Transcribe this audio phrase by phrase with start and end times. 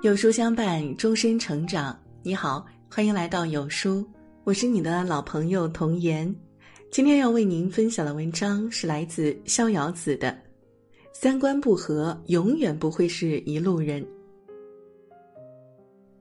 [0.00, 1.98] 有书相伴，终身成长。
[2.22, 4.08] 你好，欢迎来到有书，
[4.44, 6.32] 我是你的老朋友童言。
[6.88, 10.30] 今天要为您分享的文章是来自逍遥子的
[11.12, 14.00] 《三观不合，永远不会是一路人》。《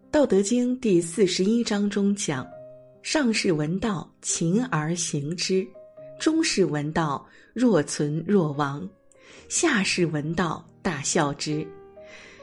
[0.10, 2.48] 道德经》第四十一章中讲
[3.04, 5.64] ：“上士闻道，勤而行之；
[6.20, 7.24] 中士闻道，
[7.54, 8.82] 若存若亡；
[9.50, 11.64] 下士闻道，大笑之。”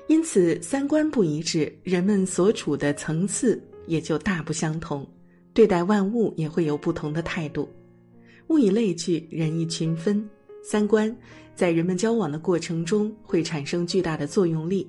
[0.06, 5.06] 因此，三观不一致，人们所处的层次也就大不相同，
[5.54, 7.68] 对待万物也会有不同的态度。
[8.48, 10.28] 物以类聚，人以群分，
[10.62, 11.14] 三观
[11.54, 14.86] 在人们交往的过程中会产生巨大的作用力。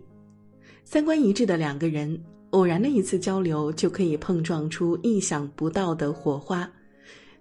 [0.84, 6.70] 三观一致的两个人，偶然的一次交流就可以碰撞出意想不到的火花。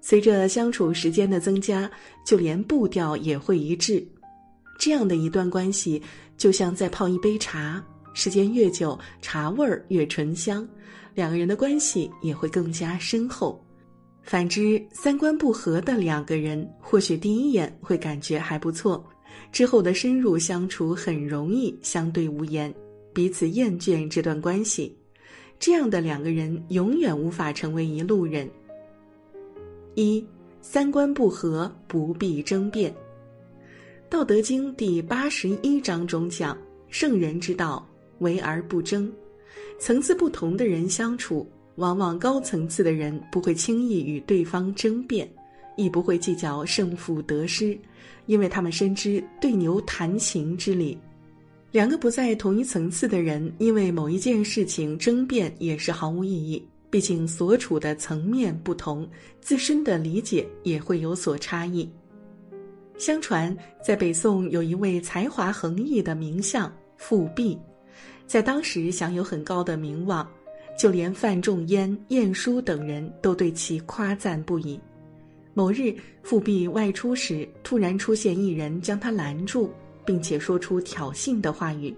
[0.00, 1.90] 随着相处时间的增加，
[2.24, 4.06] 就连步调也会一致。
[4.78, 6.02] 这样的一段关系，
[6.36, 10.68] 就像在泡一杯茶，时间越久，茶味儿越醇香，
[11.14, 13.64] 两个人的关系也会更加深厚。
[14.22, 19.04] 反之，三观不合的两个人，或许第一眼会感觉还不错，
[19.52, 22.74] 之后的深入相处很容易相对无言，
[23.12, 24.96] 彼此厌倦这段关系。
[25.58, 28.48] 这样的两个人永远无法成为一路人。
[29.94, 30.26] 一，
[30.60, 32.90] 三观不合不必争辩。
[34.14, 36.56] 《道德经》第八十一章中讲
[36.88, 37.84] ：“圣人之道，
[38.20, 39.12] 为而不争。”
[39.80, 45.28] 层次不同的人相处，往往高层次的人不会轻易与对方争辩，
[45.76, 47.76] 亦不会计较胜负得失，
[48.26, 50.96] 因为他们深知对牛弹琴之理。
[51.72, 56.64] 两个不在同一层次的人，因为某一件事情争辩也是毫无意义。
[56.88, 61.90] 毕竟所处的层面不同，自身的理解也会有所差异。
[62.96, 67.58] 相传，在北宋有一位才华横溢的名相富弼，
[68.26, 70.26] 在当时享有很高的名望，
[70.78, 74.78] 就连范仲淹、晏殊等人都对其夸赞不已。
[75.54, 79.70] 某日，富弼外出时，突然出现一人将他拦住，
[80.04, 81.94] 并且说出挑衅的话语，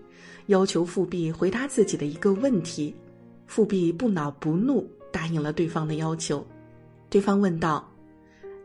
[0.47, 2.95] 要求富弼回答自己的一个问题。
[3.47, 6.45] 富弼不恼不怒，答应了对方的要求。
[7.11, 7.87] 对方问道。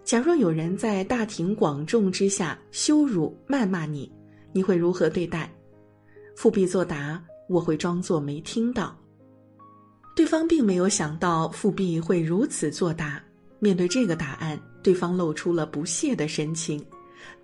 [0.03, 4.11] 假若有人在大庭广众之下羞辱、谩骂你，
[4.51, 5.49] 你会如何对待？
[6.35, 8.97] 复辟作答：“我会装作没听到。”
[10.15, 13.21] 对方并没有想到复辟会如此作答。
[13.59, 16.83] 面对这个答案，对方露出了不屑的神情，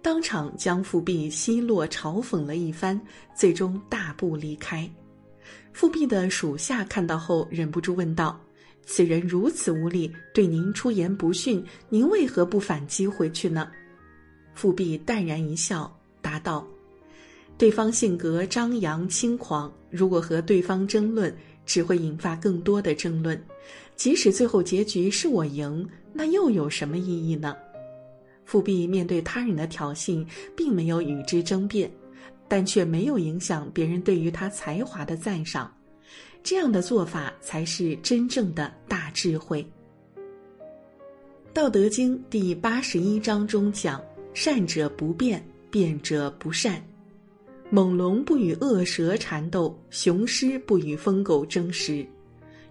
[0.01, 2.99] 当场将复辟奚落、嘲讽了一番，
[3.35, 4.89] 最终大步离开。
[5.71, 8.37] 复辟的属下看到后，忍不住问道。
[8.89, 13.69] 此人如此无礼，对您出言不逊，您为何不反击回去呢？
[14.55, 16.65] 富弼淡然一笑，答道
[17.59, 23.39] ：“对方性格张扬轻狂，如果和对方争论，只会引发更多的争论。
[23.97, 27.55] 即使最后结局是我赢，那又有什么意义呢？”
[28.45, 31.91] 富弼面对他人的挑衅，并没有与之争辩，
[32.47, 35.69] 但却没有影响别人对于他才华的赞赏。
[36.49, 39.61] 这样的做法才是真正的大智慧。
[41.51, 44.01] 《道德经》第八十一章中讲
[44.33, 46.81] ：“善者不辩，辩者不善。
[47.69, 52.07] 猛龙不与恶蛇缠斗，雄狮不与疯狗争食。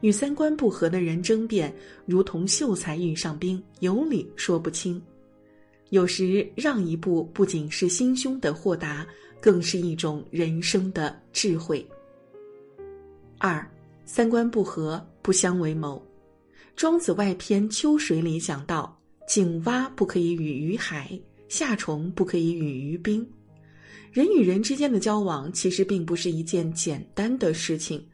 [0.00, 1.70] 与三观不合的人争辩，
[2.06, 4.98] 如同秀才遇上兵，有理说不清。
[5.90, 9.06] 有时让一步，不仅是心胸的豁达，
[9.38, 11.86] 更是一种人生的智慧。”
[13.46, 13.64] 二，
[14.04, 16.04] 三观不合不相为谋。
[16.74, 21.16] 庄子外篇《秋水》里讲到：“井蛙不可以与于海，
[21.48, 23.24] 夏虫不可以语于冰。”
[24.10, 28.04] 人与人之间的交往其实并不是一件简单的事情，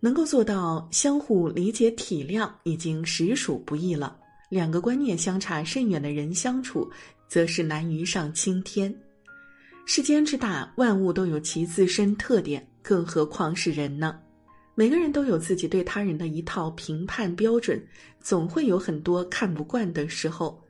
[0.00, 4.16] 能够做到相互理解体谅已经实属不易了。
[4.48, 6.90] 两个观念相差甚远的人相处，
[7.28, 8.92] 则是难于上青天。
[9.86, 14.18] 世间之大，万物都有其自身特点，更何况是人呢？
[14.74, 17.82] 每个人都有自己对他人的一套评判标准，
[18.20, 20.62] 总会有很多看不惯的时候。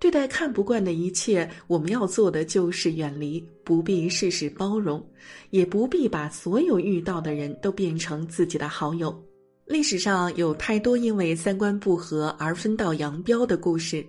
[0.00, 5.04] 对待看不惯的一切，我们要做的就是远离，不必事事包容，
[5.50, 9.16] 也不必把所有遇到的人都变成自己的好友。
[9.66, 14.06] 历史上有太多因为三观不合而分道扬镳的故事，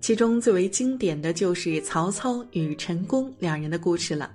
[0.00, 4.30] 其中最为经典的就是曹操与陈宫两人的故事了。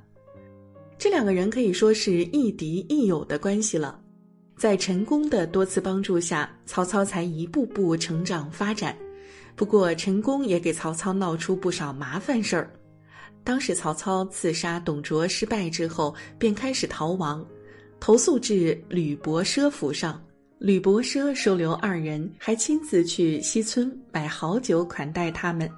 [0.98, 4.02] 这两个人可以说是亦敌亦友的关系了。
[4.58, 8.96] 在陈宫的多次帮助下，曹操才一步步成长发展。
[9.56, 12.72] 不过，陈宫也给曹操闹出不少麻烦事儿。
[13.44, 17.46] 当时，曹操刺杀董卓失败之后，便开始逃亡。
[18.00, 20.22] 投诉至吕伯奢府上。
[20.58, 25.70] 吕伯奢收留二人，还亲自去西村买好酒款待他们。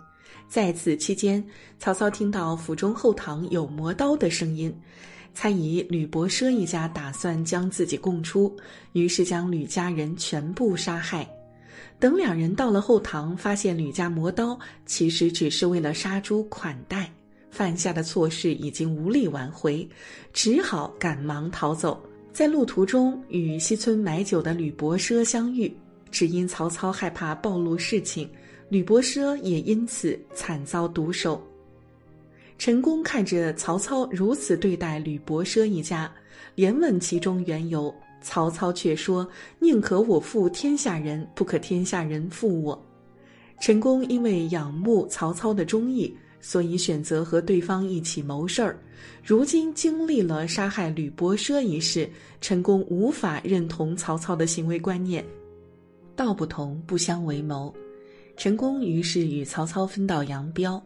[0.48, 1.44] 在此期间，
[1.80, 4.74] 曹操听到府中后堂有磨刀的声音，
[5.34, 8.56] 猜疑吕伯奢一家打算将自己供出，
[8.94, 11.28] 于是将吕家人全部杀害。
[12.00, 17.12] 等两人到了后堂，发现吕家磨刀其实只是为了杀猪款待，
[17.50, 19.88] 犯下的错事已经无力挽回，
[20.34, 22.00] 只好赶忙逃走。
[22.32, 25.76] 在路途中与西村买酒的吕伯奢相遇，
[26.12, 28.30] 只因曹操害怕暴露事情，
[28.70, 31.42] 吕伯奢也因此惨遭毒手。
[32.58, 36.12] 陈宫看着曹操如此对待吕伯奢一家，
[36.56, 39.28] 连问其中缘由，曹操却说
[39.60, 42.86] ：“宁可我负天下人，不可天下人负我。”
[43.62, 46.16] 陈宫因为仰慕曹操的忠义。
[46.40, 48.80] 所以选择和对方一起谋事儿，
[49.24, 52.08] 如今经历了杀害吕伯奢一事，
[52.40, 55.26] 陈宫无法认同曹操的行为观念。
[56.16, 57.74] 道不同不相为谋，
[58.38, 60.82] 陈宫于是与曹操分道扬镳。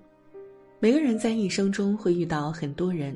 [0.84, 3.16] 每个人在一生中会遇到很多人，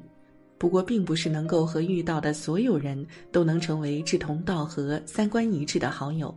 [0.60, 6.34] 不过并不是能够和遇到的所有人都能成为志同道合、三观一致的好友。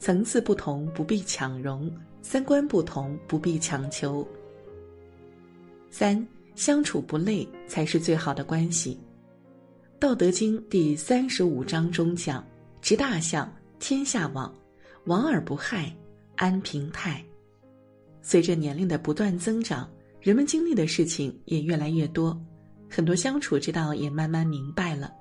[0.00, 1.88] 层次不同不必抢容，
[2.20, 4.26] 三观不同不必强求。
[5.88, 6.26] 三
[6.56, 8.98] 相处不累才是最好的关系。
[10.00, 12.44] 《道德经》第三十五章中讲
[12.82, 13.48] ：“执大象，
[13.78, 14.52] 天下往；
[15.04, 15.94] 往而不害，
[16.34, 17.24] 安平泰。”
[18.20, 19.88] 随着年龄的不断增长，
[20.26, 22.36] 人们经历的事情也越来越多，
[22.90, 25.12] 很多相处之道也慢慢明白了。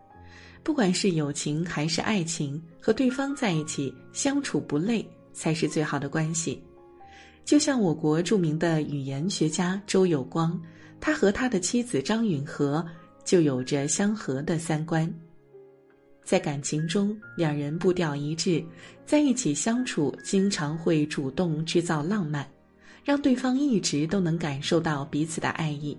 [0.64, 6.60] 不管是友情还是爱情，和对方在一起相处不累才是最好的关系。
[7.44, 10.60] 就像我国著名的语言学家周有光，
[11.00, 12.84] 他和他的妻子张允和
[13.24, 15.08] 就有着相合的三观。
[16.24, 18.66] 在感情中，两人步调一致，
[19.06, 22.44] 在一起相处经常会主动制造浪漫，
[23.06, 25.98] 让对方一直都能感受到彼此的爱意。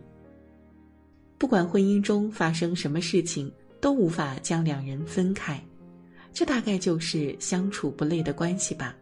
[1.39, 3.51] 不管婚姻中发生什么事情，
[3.81, 5.59] 都无法将两人分开，
[6.35, 8.95] 这大概就是相处不累的关系吧。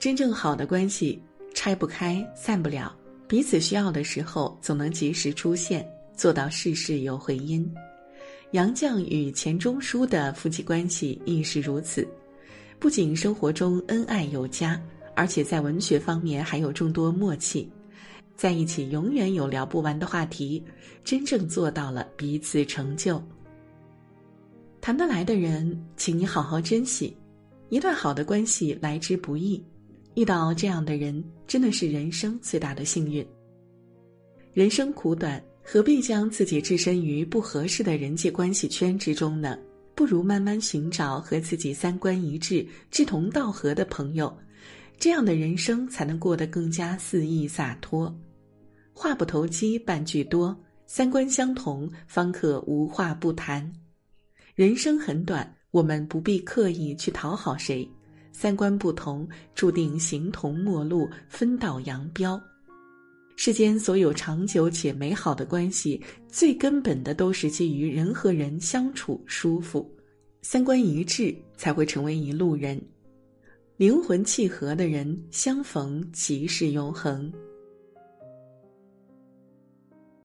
[0.00, 1.22] 真正好的关系。
[1.56, 2.92] 拆不开，散不了，
[3.28, 7.72] 彼此需要的时候总能及时出现，做到事事有回音。
[8.50, 12.06] 杨绛与钱钟书的夫妻关系亦是如此，
[12.80, 14.78] 不仅生活中恩爱有加，
[15.14, 17.70] 而且在文学方面还有众多默契，
[18.36, 20.62] 在一起永远有聊不完的话题，
[21.04, 23.22] 真正做到了彼此成就。
[24.80, 27.16] 谈得来的人，请你好好珍惜，
[27.68, 29.64] 一段好的关系来之不易。
[30.14, 33.26] 遇到这样的人，真的是人生最大的幸运。
[34.52, 39.58] 人生苦短，何必将自己置身于不合适的人际关系圈之中呢？
[39.96, 44.36] 不如慢慢寻找和自己三观一致、志同道合的朋友，
[44.98, 48.14] 这样的人生才能过得更加肆意洒脱。
[48.92, 50.56] 话不投机半句多，
[50.86, 53.70] 三观相同方可无话不谈。
[54.54, 57.88] 人生很短，我们不必刻意去讨好谁。
[58.32, 62.40] 三观不同，注定形同陌路，分道扬镳。
[63.36, 69.88] 世间所有长久且美好的关系，最根本的都是基于人和人相处舒服，
[70.42, 72.80] 三观一致才会成为一路人。
[73.76, 77.32] 灵魂契合的人相逢即是永恒。